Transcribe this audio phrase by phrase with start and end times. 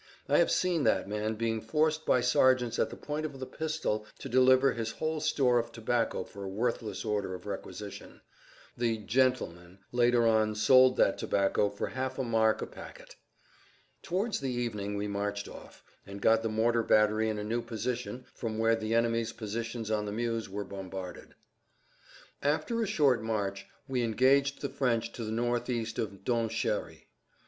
[0.27, 4.07] I have seen that man being forced by sergeants at the point of the pistol
[4.17, 8.21] to deliver his whole store of tobacco for a worthless order of requisition.
[8.75, 13.15] The "gentlemen" later on sold that tobacco for half a mark a packet.
[14.01, 18.25] Towards the evening we marched off, and got the mortar battery in a new position
[18.33, 21.35] from where the enemy's positions on the Meuse were bombarded.
[22.41, 27.03] After a short march we engaged the French to the northeast of Donchéry.